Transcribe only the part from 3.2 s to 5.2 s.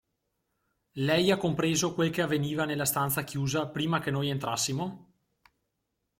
chiusa, prima che noi entrassimo?